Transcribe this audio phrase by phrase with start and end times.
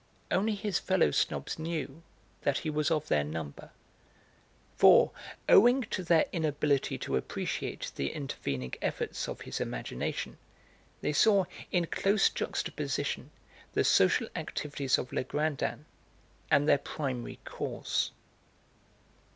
[0.31, 2.01] Only his fellow snobs knew
[2.41, 3.69] that he was of their number,
[4.75, 5.11] for,
[5.47, 10.39] owing to their inability to appreciate the intervening efforts of his imagination,
[11.01, 13.29] they saw in close juxtaposition
[13.73, 15.85] the social activities of Legrandin
[16.49, 18.09] and their primary cause.